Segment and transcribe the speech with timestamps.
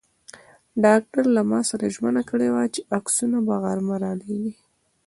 [0.85, 4.53] ډاکټر له ما سره ژمنه کړې وه چې عکسونه به غرمه را لېږي.